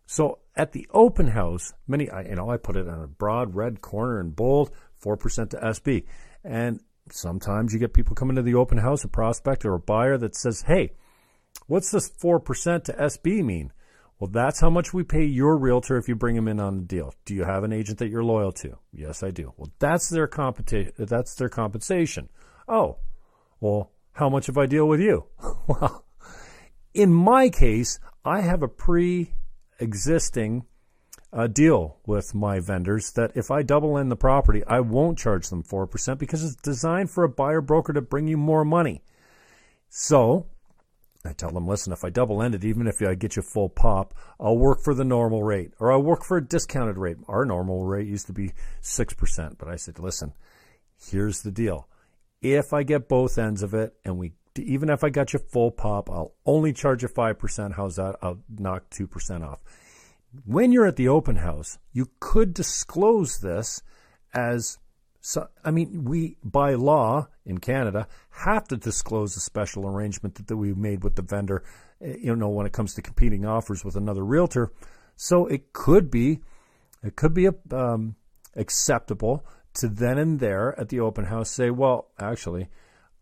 So 0.05 0.39
at 0.55 0.71
the 0.71 0.87
open 0.91 1.27
house, 1.27 1.73
many, 1.87 2.09
I, 2.09 2.23
you 2.23 2.35
know, 2.35 2.49
I 2.49 2.57
put 2.57 2.77
it 2.77 2.87
on 2.87 3.01
a 3.01 3.07
broad 3.07 3.55
red 3.55 3.81
corner 3.81 4.19
in 4.19 4.31
bold, 4.31 4.71
4% 5.03 5.49
to 5.51 5.57
SB. 5.57 6.03
And 6.43 6.81
sometimes 7.11 7.73
you 7.73 7.79
get 7.79 7.93
people 7.93 8.15
coming 8.15 8.35
to 8.35 8.41
the 8.41 8.55
open 8.55 8.79
house, 8.79 9.03
a 9.03 9.07
prospect 9.07 9.65
or 9.65 9.73
a 9.73 9.79
buyer 9.79 10.17
that 10.17 10.35
says, 10.35 10.63
Hey, 10.63 10.93
what's 11.67 11.91
this 11.91 12.09
4% 12.09 12.83
to 12.85 12.93
SB 12.93 13.43
mean? 13.43 13.71
Well, 14.19 14.29
that's 14.31 14.59
how 14.59 14.71
much 14.71 14.93
we 14.93 15.03
pay 15.03 15.23
your 15.23 15.55
realtor 15.57 15.97
if 15.97 16.07
you 16.07 16.15
bring 16.15 16.35
them 16.35 16.47
in 16.47 16.59
on 16.59 16.77
the 16.77 16.83
deal. 16.83 17.13
Do 17.25 17.35
you 17.35 17.43
have 17.43 17.63
an 17.63 17.71
agent 17.71 17.99
that 17.99 18.09
you're 18.09 18.23
loyal 18.23 18.51
to? 18.53 18.79
Yes, 18.91 19.21
I 19.21 19.29
do. 19.29 19.53
Well, 19.57 19.71
that's 19.77 20.09
their 20.09 20.25
compensation. 20.25 20.93
That's 20.97 21.35
their 21.35 21.49
compensation. 21.49 22.29
Oh, 22.67 22.97
well, 23.59 23.91
how 24.13 24.27
much 24.27 24.49
if 24.49 24.57
I 24.57 24.65
deal 24.65 24.87
with 24.87 24.99
you? 24.99 25.25
well, 25.67 26.03
in 26.95 27.13
my 27.13 27.49
case, 27.49 27.99
I 28.25 28.41
have 28.41 28.63
a 28.63 28.67
pre-existing 28.67 30.65
uh, 31.31 31.45
deal 31.45 31.97
with 32.07 32.33
my 32.33 32.59
vendors 32.59 33.11
that 33.11 33.31
if 33.35 33.51
I 33.51 33.61
double 33.61 33.97
in 33.97 34.09
the 34.09 34.15
property, 34.15 34.63
I 34.65 34.79
won't 34.79 35.19
charge 35.19 35.49
them 35.49 35.61
4% 35.61 36.17
because 36.17 36.43
it's 36.43 36.55
designed 36.55 37.11
for 37.11 37.23
a 37.23 37.29
buyer 37.29 37.61
broker 37.61 37.93
to 37.93 38.01
bring 38.01 38.27
you 38.27 38.37
more 38.37 38.65
money. 38.65 39.03
So 39.89 40.47
I 41.27 41.33
tell 41.33 41.51
them, 41.51 41.67
listen, 41.67 41.93
if 41.93 42.03
I 42.03 42.09
double 42.09 42.41
end 42.41 42.55
it, 42.55 42.65
even 42.65 42.87
if 42.87 43.01
I 43.01 43.15
get 43.15 43.35
you 43.35 43.41
full 43.41 43.69
pop, 43.69 44.13
I'll 44.39 44.57
work 44.57 44.81
for 44.83 44.93
the 44.93 45.03
normal 45.03 45.43
rate 45.43 45.73
or 45.79 45.91
I'll 45.91 46.01
work 46.01 46.23
for 46.23 46.37
a 46.37 46.45
discounted 46.45 46.97
rate. 46.97 47.17
Our 47.27 47.45
normal 47.45 47.83
rate 47.83 48.07
used 48.07 48.27
to 48.27 48.33
be 48.33 48.53
6%, 48.81 49.57
but 49.57 49.67
I 49.67 49.75
said, 49.75 49.99
listen, 49.99 50.33
here's 51.09 51.41
the 51.41 51.51
deal. 51.51 51.87
If 52.41 52.73
I 52.73 52.83
get 52.83 53.09
both 53.09 53.37
ends 53.37 53.63
of 53.63 53.73
it 53.73 53.95
and 54.05 54.17
we, 54.17 54.33
even 54.55 54.89
if 54.89 55.03
I 55.03 55.09
got 55.09 55.33
you 55.33 55.39
full 55.39 55.71
pop, 55.71 56.09
I'll 56.09 56.33
only 56.45 56.73
charge 56.73 57.03
you 57.03 57.09
5%. 57.09 57.73
How's 57.73 57.95
that? 57.95 58.15
I'll 58.21 58.39
knock 58.49 58.89
2% 58.91 59.47
off. 59.47 59.59
When 60.45 60.71
you're 60.71 60.87
at 60.87 60.97
the 60.97 61.07
open 61.07 61.37
house, 61.37 61.79
you 61.93 62.09
could 62.19 62.53
disclose 62.53 63.39
this 63.39 63.81
as 64.33 64.77
so, 65.27 65.49
I 65.61 65.71
mean, 65.71 66.05
we, 66.05 66.37
by 66.41 66.75
law 66.75 67.27
in 67.45 67.57
Canada, 67.57 68.07
have 68.29 68.65
to 68.69 68.77
disclose 68.77 69.35
a 69.35 69.41
special 69.41 69.85
arrangement 69.85 70.35
that, 70.35 70.47
that 70.47 70.55
we've 70.55 70.77
made 70.77 71.03
with 71.03 71.15
the 71.15 71.21
vendor, 71.21 71.65
eh, 71.99 72.15
you 72.21 72.33
know, 72.33 72.47
when 72.47 72.65
it 72.65 72.71
comes 72.71 72.93
to 72.93 73.01
competing 73.01 73.45
offers 73.45 73.83
with 73.83 73.97
another 73.97 74.23
realtor. 74.23 74.71
So 75.17 75.45
it 75.45 75.73
could 75.73 76.09
be, 76.09 76.39
it 77.03 77.17
could 77.17 77.33
be 77.33 77.49
um, 77.73 78.15
acceptable 78.55 79.45
to 79.73 79.89
then 79.89 80.17
and 80.17 80.39
there 80.39 80.79
at 80.79 80.87
the 80.87 81.01
open 81.01 81.25
house 81.25 81.51
say, 81.51 81.71
well, 81.71 82.07
actually, 82.17 82.69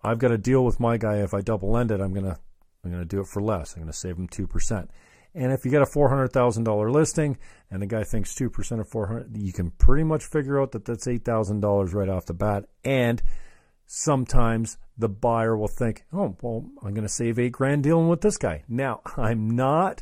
I've 0.03 0.19
got 0.19 0.27
to 0.27 0.37
deal 0.37 0.63
with 0.63 0.79
my 0.79 0.97
guy. 0.97 1.23
If 1.23 1.33
I 1.33 1.41
double 1.41 1.75
end 1.75 1.89
it, 1.89 2.01
I'm 2.01 2.13
gonna, 2.13 2.37
I'm 2.83 2.91
gonna 2.91 3.05
do 3.05 3.19
it 3.19 3.27
for 3.27 3.41
less. 3.41 3.73
I'm 3.73 3.81
gonna 3.81 3.93
save 3.93 4.15
him 4.15 4.27
two 4.27 4.45
percent. 4.45 4.91
And 5.35 5.51
if 5.51 5.65
you 5.65 5.71
get 5.71 5.81
a 5.81 5.85
$400,000 5.85 6.91
listing 6.91 7.37
and 7.69 7.81
the 7.81 7.85
guy 7.85 8.03
thinks 8.03 8.33
2% 8.33 8.79
of 8.79 8.87
400, 8.87 9.35
you 9.35 9.51
can 9.51 9.71
pretty 9.71 10.05
much 10.05 10.23
figure 10.23 10.61
out 10.61 10.71
that 10.71 10.85
that's 10.85 11.07
$8,000 11.07 11.93
right 11.93 12.09
off 12.09 12.25
the 12.25 12.33
bat. 12.33 12.65
And 12.85 13.21
sometimes 13.85 14.77
the 14.97 15.09
buyer 15.09 15.57
will 15.57 15.67
think, 15.67 16.05
oh, 16.13 16.37
well, 16.41 16.65
I'm 16.81 16.93
going 16.93 17.07
to 17.07 17.09
save 17.09 17.37
eight 17.37 17.51
grand 17.51 17.83
dealing 17.83 18.07
with 18.07 18.21
this 18.21 18.37
guy. 18.37 18.63
Now, 18.67 19.01
I'm 19.17 19.49
not 19.49 20.01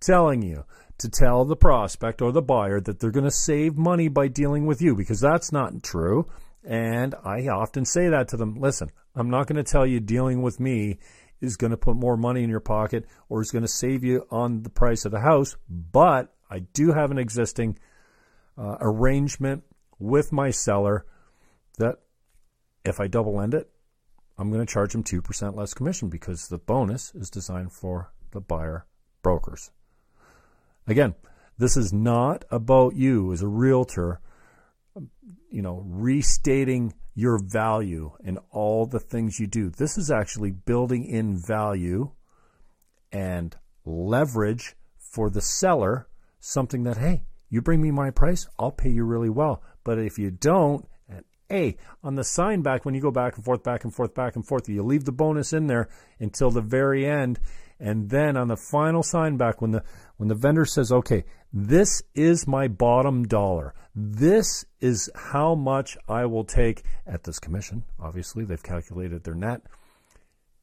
telling 0.00 0.42
you 0.42 0.64
to 0.98 1.08
tell 1.08 1.44
the 1.44 1.56
prospect 1.56 2.22
or 2.22 2.30
the 2.30 2.42
buyer 2.42 2.80
that 2.80 3.00
they're 3.00 3.10
going 3.10 3.24
to 3.24 3.30
save 3.30 3.76
money 3.76 4.08
by 4.08 4.28
dealing 4.28 4.66
with 4.66 4.80
you 4.80 4.94
because 4.94 5.20
that's 5.20 5.50
not 5.50 5.82
true. 5.82 6.28
And 6.62 7.14
I 7.24 7.48
often 7.48 7.84
say 7.84 8.08
that 8.08 8.28
to 8.28 8.36
them. 8.36 8.56
Listen, 8.60 8.90
I'm 9.14 9.30
not 9.30 9.46
going 9.46 9.62
to 9.62 9.70
tell 9.70 9.86
you 9.86 10.00
dealing 10.00 10.40
with 10.42 10.60
me 10.60 10.98
is 11.44 11.56
going 11.56 11.70
to 11.70 11.76
put 11.76 11.96
more 11.96 12.16
money 12.16 12.42
in 12.42 12.50
your 12.50 12.60
pocket 12.60 13.06
or 13.28 13.40
is 13.40 13.50
going 13.50 13.62
to 13.62 13.68
save 13.68 14.04
you 14.04 14.26
on 14.30 14.62
the 14.62 14.70
price 14.70 15.04
of 15.04 15.12
the 15.12 15.20
house. 15.20 15.56
But 15.68 16.34
I 16.50 16.60
do 16.60 16.92
have 16.92 17.10
an 17.10 17.18
existing 17.18 17.78
uh, 18.56 18.76
arrangement 18.80 19.64
with 19.98 20.32
my 20.32 20.50
seller 20.50 21.04
that 21.78 21.96
if 22.84 23.00
I 23.00 23.06
double 23.06 23.40
end 23.40 23.54
it, 23.54 23.70
I'm 24.36 24.50
going 24.50 24.64
to 24.64 24.72
charge 24.72 24.94
him 24.94 25.04
2% 25.04 25.56
less 25.56 25.74
commission 25.74 26.08
because 26.08 26.48
the 26.48 26.58
bonus 26.58 27.14
is 27.14 27.30
designed 27.30 27.72
for 27.72 28.12
the 28.32 28.40
buyer 28.40 28.86
brokers. 29.22 29.70
Again, 30.86 31.14
this 31.56 31.76
is 31.76 31.92
not 31.92 32.44
about 32.50 32.96
you 32.96 33.32
as 33.32 33.42
a 33.42 33.48
realtor, 33.48 34.20
you 35.50 35.62
know, 35.62 35.82
restating 35.86 36.94
your 37.14 37.38
value 37.38 38.12
and 38.24 38.38
all 38.50 38.86
the 38.86 39.00
things 39.00 39.38
you 39.38 39.46
do. 39.46 39.70
This 39.70 39.96
is 39.96 40.10
actually 40.10 40.50
building 40.50 41.04
in 41.04 41.36
value 41.36 42.10
and 43.12 43.56
leverage 43.84 44.74
for 44.98 45.30
the 45.30 45.40
seller, 45.40 46.08
something 46.40 46.82
that, 46.84 46.96
hey, 46.96 47.24
you 47.48 47.62
bring 47.62 47.80
me 47.80 47.92
my 47.92 48.10
price, 48.10 48.48
I'll 48.58 48.72
pay 48.72 48.90
you 48.90 49.04
really 49.04 49.30
well. 49.30 49.62
But 49.84 49.98
if 49.98 50.18
you 50.18 50.32
don't, 50.32 50.88
and 51.08 51.24
hey, 51.48 51.76
on 52.02 52.16
the 52.16 52.24
sign 52.24 52.62
back, 52.62 52.84
when 52.84 52.94
you 52.94 53.00
go 53.00 53.12
back 53.12 53.36
and 53.36 53.44
forth, 53.44 53.62
back 53.62 53.84
and 53.84 53.94
forth, 53.94 54.12
back 54.12 54.34
and 54.34 54.44
forth, 54.44 54.68
you 54.68 54.82
leave 54.82 55.04
the 55.04 55.12
bonus 55.12 55.52
in 55.52 55.68
there 55.68 55.88
until 56.18 56.50
the 56.50 56.60
very 56.60 57.06
end. 57.06 57.38
And 57.84 58.08
then 58.08 58.38
on 58.38 58.48
the 58.48 58.56
final 58.56 59.02
sign 59.02 59.36
back, 59.36 59.60
when 59.60 59.72
the 59.72 59.84
when 60.16 60.30
the 60.30 60.34
vendor 60.34 60.64
says, 60.64 60.90
okay, 60.90 61.24
this 61.52 62.02
is 62.14 62.46
my 62.46 62.66
bottom 62.66 63.24
dollar. 63.24 63.74
This 63.94 64.64
is 64.80 65.10
how 65.14 65.54
much 65.54 65.98
I 66.08 66.24
will 66.24 66.44
take 66.44 66.82
at 67.06 67.24
this 67.24 67.38
commission. 67.38 67.84
Obviously, 68.00 68.46
they've 68.46 68.62
calculated 68.62 69.22
their 69.22 69.34
net. 69.34 69.60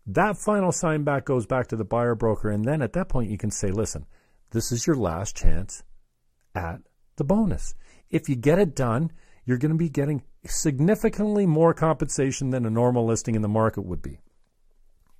That 0.07 0.35
final 0.35 0.71
sign 0.71 1.03
back 1.03 1.25
goes 1.25 1.45
back 1.45 1.67
to 1.67 1.75
the 1.75 1.85
buyer 1.85 2.15
broker. 2.15 2.49
And 2.49 2.65
then 2.65 2.81
at 2.81 2.93
that 2.93 3.09
point, 3.09 3.29
you 3.29 3.37
can 3.37 3.51
say, 3.51 3.69
listen, 3.69 4.07
this 4.49 4.71
is 4.71 4.87
your 4.87 4.95
last 4.95 5.35
chance 5.35 5.83
at 6.55 6.81
the 7.17 7.23
bonus. 7.23 7.75
If 8.09 8.29
you 8.29 8.35
get 8.35 8.57
it 8.57 8.75
done, 8.75 9.11
you're 9.45 9.59
going 9.59 9.71
to 9.71 9.77
be 9.77 9.89
getting 9.89 10.23
significantly 10.47 11.45
more 11.45 11.75
compensation 11.75 12.49
than 12.49 12.65
a 12.65 12.71
normal 12.71 13.05
listing 13.05 13.35
in 13.35 13.43
the 13.43 13.47
market 13.47 13.83
would 13.83 14.01
be. 14.01 14.17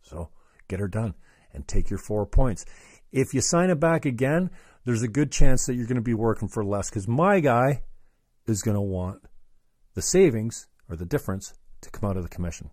So 0.01 0.29
get 0.67 0.79
her 0.79 0.87
done 0.87 1.13
and 1.53 1.67
take 1.67 1.89
your 1.89 1.99
four 1.99 2.25
points. 2.25 2.65
If 3.11 3.33
you 3.33 3.41
sign 3.41 3.69
it 3.69 3.79
back 3.79 4.05
again, 4.05 4.49
there's 4.85 5.03
a 5.03 5.07
good 5.07 5.31
chance 5.31 5.65
that 5.65 5.75
you're 5.75 5.87
going 5.87 5.95
to 5.95 6.01
be 6.01 6.13
working 6.13 6.47
for 6.47 6.63
less 6.63 6.89
because 6.89 7.07
my 7.07 7.39
guy 7.39 7.83
is 8.47 8.61
going 8.61 8.75
to 8.75 8.81
want 8.81 9.21
the 9.93 10.01
savings 10.01 10.67
or 10.89 10.95
the 10.95 11.05
difference 11.05 11.53
to 11.81 11.89
come 11.89 12.09
out 12.09 12.17
of 12.17 12.23
the 12.23 12.29
commission. 12.29 12.69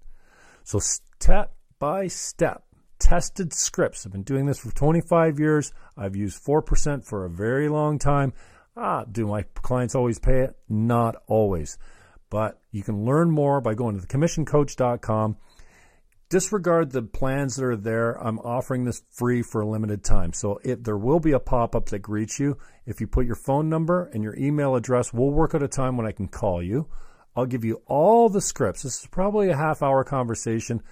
So 0.65 0.79
step 0.79 1.55
by 1.79 2.07
step, 2.09 2.65
tested 2.99 3.53
scripts. 3.53 4.05
I've 4.07 4.13
been 4.13 4.23
doing 4.23 4.47
this 4.47 4.59
for 4.59 4.71
25 4.71 5.39
years. 5.39 5.73
I've 5.97 6.17
used 6.17 6.43
4% 6.45 7.05
for 7.05 7.25
a 7.25 7.31
very 7.31 7.69
long 7.69 7.99
time. 7.99 8.33
Ah, 8.77 9.05
do 9.05 9.27
my 9.27 9.43
clients 9.55 9.95
always 9.95 10.19
pay 10.19 10.41
it? 10.41 10.57
Not 10.69 11.17
always. 11.27 11.79
But 12.31 12.61
you 12.71 12.83
can 12.83 13.05
learn 13.05 13.31
more 13.31 13.61
by 13.61 13.75
going 13.75 13.99
to 13.99 14.07
thecommissioncoach.com 14.07 15.37
disregard 16.29 16.91
the 16.91 17.03
plans 17.03 17.57
that 17.57 17.65
are 17.65 17.77
there. 17.77 18.13
I'm 18.13 18.39
offering 18.41 18.85
this 18.85 19.03
free 19.11 19.43
for 19.43 19.63
a 19.63 19.69
limited 19.69 20.05
time. 20.05 20.33
So 20.33 20.61
it, 20.63 20.85
there 20.85 20.99
will 20.99 21.21
be 21.21 21.33
a 21.33 21.41
pop 21.41 21.75
up 21.75 21.87
that 21.87 22.01
greets 22.01 22.39
you. 22.39 22.59
If 22.87 23.01
you 23.01 23.07
put 23.07 23.27
your 23.27 23.37
phone 23.37 23.69
number 23.69 24.11
and 24.13 24.23
your 24.23 24.37
email 24.37 24.77
address, 24.77 25.13
we'll 25.13 25.31
work 25.31 25.55
out 25.55 25.63
a 25.63 25.69
time 25.69 25.97
when 25.97 26.07
I 26.07 26.13
can 26.13 26.29
call 26.29 26.63
you. 26.63 26.89
I'll 27.35 27.47
give 27.47 27.65
you 27.65 27.83
all 27.87 28.29
the 28.29 28.41
scripts. 28.41 28.83
This 28.83 29.01
is 29.01 29.07
probably 29.07 29.49
a 29.49 29.57
half 29.57 29.83
hour 29.83 30.05
conversation, 30.05 30.83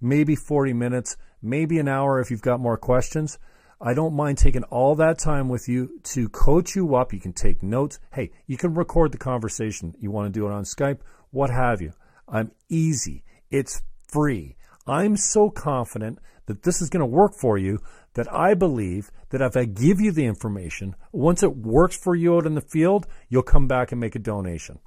maybe 0.00 0.34
40 0.34 0.72
minutes, 0.72 1.16
maybe 1.40 1.78
an 1.78 1.88
hour 1.88 2.20
if 2.20 2.30
you've 2.30 2.42
got 2.42 2.60
more 2.60 2.76
questions. 2.76 3.38
I 3.80 3.94
don't 3.94 4.14
mind 4.14 4.38
taking 4.38 4.62
all 4.64 4.94
that 4.96 5.18
time 5.18 5.48
with 5.48 5.68
you 5.68 6.00
to 6.04 6.28
coach 6.28 6.76
you 6.76 6.94
up. 6.94 7.12
You 7.12 7.20
can 7.20 7.32
take 7.32 7.62
notes. 7.62 7.98
Hey, 8.12 8.30
you 8.46 8.56
can 8.56 8.74
record 8.74 9.12
the 9.12 9.18
conversation. 9.18 9.94
You 9.98 10.10
want 10.10 10.32
to 10.32 10.38
do 10.38 10.46
it 10.46 10.52
on 10.52 10.64
Skype, 10.64 11.00
what 11.30 11.50
have 11.50 11.80
you. 11.80 11.92
I'm 12.28 12.52
easy. 12.68 13.24
It's 13.50 13.82
free. 14.06 14.56
I'm 14.86 15.16
so 15.16 15.50
confident 15.50 16.18
that 16.46 16.62
this 16.62 16.82
is 16.82 16.90
going 16.90 17.00
to 17.00 17.06
work 17.06 17.34
for 17.34 17.56
you 17.56 17.78
that 18.14 18.32
I 18.32 18.54
believe 18.54 19.10
that 19.30 19.40
if 19.40 19.56
I 19.56 19.64
give 19.64 20.00
you 20.00 20.12
the 20.12 20.26
information, 20.26 20.94
once 21.12 21.42
it 21.42 21.56
works 21.56 21.96
for 21.96 22.14
you 22.14 22.36
out 22.36 22.46
in 22.46 22.54
the 22.54 22.60
field, 22.60 23.06
you'll 23.28 23.42
come 23.42 23.66
back 23.66 23.92
and 23.92 24.00
make 24.00 24.14
a 24.14 24.18
donation. 24.18 24.78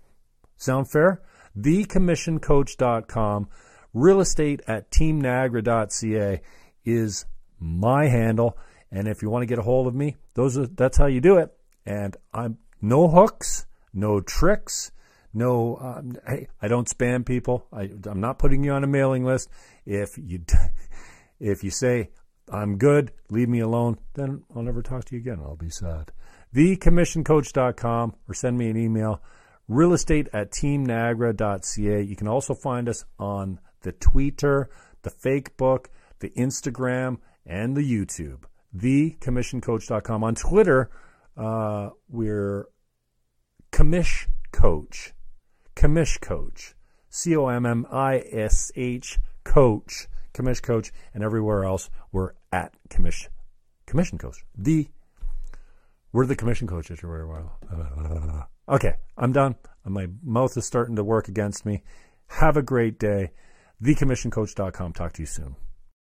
Sound 0.58 0.90
fair? 0.90 1.22
TheCommissionCoach.com, 1.58 3.48
real 3.94 4.20
estate 4.20 4.62
at 4.68 4.92
teamniagara.ca 4.92 6.42
is 6.84 7.26
my 7.60 8.08
handle. 8.08 8.58
And 8.92 9.08
if 9.08 9.22
you 9.22 9.30
want 9.30 9.44
to 9.44 9.48
get 9.48 9.60
a 9.60 9.64
hold 9.64 9.88
of 9.88 9.96
me, 9.96 10.18
those 10.34 10.58
are, 10.58 10.68
that's 10.68 10.98
how 10.98 11.08
you 11.08 11.22
do 11.22 11.38
it. 11.38 11.52
And 11.86 12.16
I'm 12.34 12.58
no 12.82 13.08
hooks, 13.08 13.66
no 13.94 14.20
tricks, 14.22 14.92
no, 15.36 15.78
um, 15.82 16.14
hey, 16.26 16.48
I 16.62 16.70
don't 16.70 16.88
spam 16.88 17.26
people. 17.26 17.68
I, 17.72 17.90
I'm 18.06 18.22
not 18.22 18.40
putting 18.40 18.64
you 18.64 18.72
on 18.72 18.84
a 18.86 18.88
mailing 18.88 19.26
list. 19.26 19.50
If 19.86 20.18
you 20.18 20.40
if 21.40 21.64
you 21.64 21.70
say 21.70 22.10
I'm 22.50 22.78
good, 22.78 23.12
leave 23.30 23.50
me 23.50 23.60
alone, 23.60 23.98
then 24.14 24.44
I'll 24.56 24.64
never 24.64 24.82
talk 24.82 25.04
to 25.06 25.16
you 25.16 25.22
again. 25.22 25.40
I'll 25.44 25.58
be 25.58 25.70
sad. 25.70 26.12
TheCommissionCoach.com 26.56 28.16
or 28.30 28.34
send 28.34 28.58
me 28.58 28.70
an 28.70 28.78
email. 28.78 29.22
Real 29.68 29.94
estate 29.94 30.30
at 30.32 30.52
teamniagara.ca. 30.52 32.02
You 32.02 32.16
can 32.16 32.28
also 32.28 32.54
find 32.54 32.88
us 32.88 33.04
on 33.20 33.60
the 33.82 33.92
Twitter, 33.92 34.70
the 35.02 35.10
Facebook, 35.10 35.88
the 36.20 36.30
Instagram, 36.30 37.18
and 37.46 37.76
the 37.76 37.82
YouTube. 37.82 38.44
TheCommissionCoach.com. 38.78 40.24
On 40.24 40.36
Twitter, 40.36 40.90
uh, 41.36 41.90
we're 42.08 42.68
Commish 43.72 44.28
Coach. 44.54 45.14
Commish 45.76 46.20
Coach. 46.22 46.74
C 47.10 47.36
O 47.36 47.48
M 47.48 47.66
M 47.66 47.86
I 47.92 48.24
S 48.32 48.72
H 48.76 49.20
Coach. 49.44 50.08
Commish 50.34 50.62
Coach. 50.62 50.92
And 51.14 51.24
everywhere 51.24 51.64
else, 51.64 51.90
we're 52.12 52.34
at 52.52 52.74
Commish 52.90 53.28
Commission 53.86 54.18
Coach. 54.18 54.44
The 54.58 54.88
we're 56.16 56.26
the 56.26 56.36
commission 56.36 56.66
coaches 56.66 57.04
well. 57.04 57.60
Uh, 57.70 58.74
okay, 58.74 58.96
I'm 59.18 59.34
done. 59.34 59.56
Uh, 59.86 59.90
my 59.90 60.08
mouth 60.24 60.56
is 60.56 60.66
starting 60.66 60.96
to 60.96 61.04
work 61.04 61.28
against 61.28 61.66
me. 61.66 61.84
Have 62.28 62.56
a 62.56 62.62
great 62.62 62.98
day. 62.98 63.32
TheCommissionCoach.com. 63.84 64.94
Talk 64.94 65.12
to 65.12 65.22
you 65.22 65.26
soon. 65.26 65.58